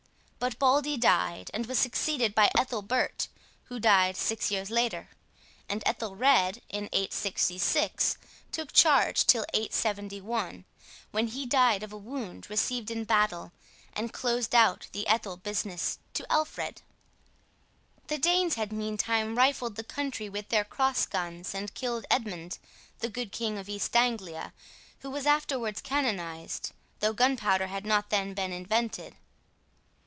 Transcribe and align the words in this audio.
But 0.41 0.57
Baldy 0.57 0.97
died, 0.97 1.51
and 1.53 1.67
was 1.67 1.77
succeeded 1.77 2.33
by 2.33 2.49
Ethelbert, 2.57 3.27
who 3.65 3.79
died 3.79 4.17
six 4.17 4.49
years 4.49 4.71
later, 4.71 5.09
and 5.69 5.83
Ethelred, 5.85 6.63
in 6.67 6.85
866, 6.91 8.17
took 8.51 8.71
charge 8.73 9.27
till 9.27 9.45
871, 9.53 10.65
when 11.11 11.27
he 11.27 11.45
died 11.45 11.83
of 11.83 11.93
a 11.93 11.97
wound 11.97 12.49
received 12.49 12.89
in 12.89 13.03
battle 13.03 13.51
and 13.93 14.11
closed 14.13 14.55
out 14.55 14.87
the 14.93 15.05
Ethel 15.05 15.37
business 15.37 15.99
to 16.15 16.25
Alfred. 16.31 16.81
The 18.07 18.17
Danes 18.17 18.55
had 18.55 18.73
meantime 18.73 19.37
rifled 19.37 19.75
the 19.75 19.83
country 19.83 20.27
with 20.27 20.49
their 20.49 20.65
cross 20.65 21.05
guns 21.05 21.53
and 21.53 21.71
killed 21.75 22.07
Edmund, 22.09 22.57
the 22.97 23.09
good 23.09 23.31
king 23.31 23.59
of 23.59 23.69
East 23.69 23.95
Anglia, 23.95 24.53
who 25.01 25.11
was 25.11 25.27
afterwards 25.27 25.81
canonized, 25.81 26.71
though 26.99 27.13
gunpowder 27.13 27.67
had 27.67 27.85
not 27.85 28.09
then 28.09 28.33
been 28.33 28.51
invented. 28.51 29.15